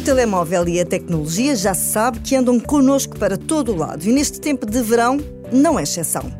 [0.00, 4.02] O telemóvel e a tecnologia já se sabe que andam connosco para todo o lado
[4.08, 5.20] e neste tempo de verão
[5.52, 6.32] não é exceção.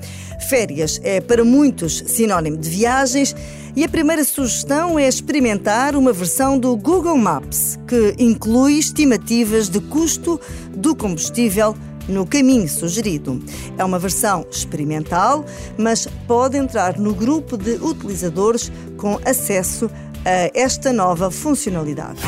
[0.49, 3.37] Férias é para muitos sinónimo de viagens
[3.77, 9.79] e a primeira sugestão é experimentar uma versão do Google Maps que inclui estimativas de
[9.79, 10.41] custo
[10.75, 11.77] do combustível
[12.09, 13.45] no caminho sugerido.
[13.77, 15.45] É uma versão experimental,
[15.77, 19.91] mas pode entrar no grupo de utilizadores com acesso
[20.25, 22.23] a esta nova funcionalidade.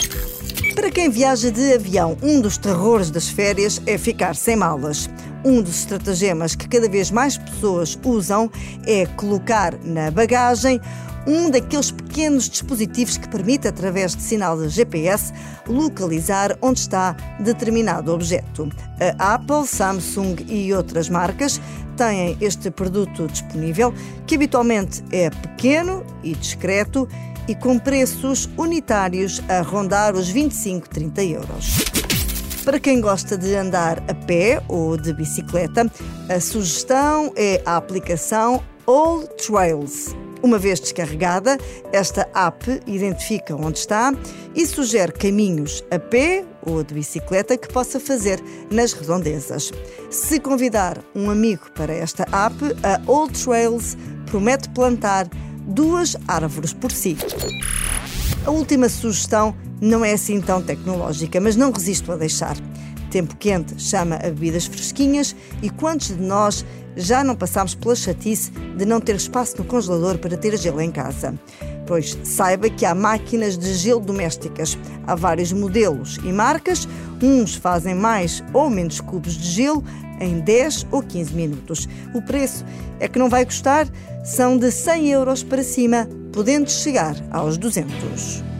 [0.75, 5.09] Para quem viaja de avião, um dos terrores das férias é ficar sem malas.
[5.45, 8.51] Um dos estratagemas que cada vez mais pessoas usam
[8.87, 10.81] é colocar na bagagem
[11.27, 15.33] um daqueles pequenos dispositivos que permite, através de sinal de GPS,
[15.69, 18.69] localizar onde está determinado objeto.
[19.19, 21.61] A Apple, Samsung e outras marcas
[21.97, 23.95] têm este produto disponível,
[24.27, 27.09] que habitualmente é pequeno e discreto
[27.49, 31.77] e com preços unitários a rondar os 25, 30 euros.
[32.65, 35.91] Para quem gosta de andar a pé ou de bicicleta,
[36.29, 40.15] a sugestão é a aplicação All Trails.
[40.43, 41.57] Uma vez descarregada,
[41.93, 44.13] esta app identifica onde está
[44.55, 49.73] e sugere caminhos a pé ou de bicicleta que possa fazer nas redondezas.
[50.11, 55.29] Se convidar um amigo para esta app, a All Trails promete plantar
[55.67, 57.17] duas árvores por si.
[58.45, 62.57] A última sugestão não é assim tão tecnológica, mas não resisto a deixar.
[63.11, 66.65] Tempo quente chama a bebidas fresquinhas e quantos de nós
[66.97, 70.91] já não passámos pela chatice de não ter espaço no congelador para ter gelo em
[70.91, 71.35] casa?
[71.93, 74.79] Pois saiba que há máquinas de gelo domésticas.
[75.07, 76.89] Há vários modelos e marcas.
[77.23, 79.85] Uns fazem mais ou menos cubos de gelo
[80.19, 81.87] em 10 ou 15 minutos.
[82.15, 82.65] O preço
[82.99, 83.87] é que não vai custar,
[84.25, 88.52] são de 100 euros para cima, podendo chegar aos 200.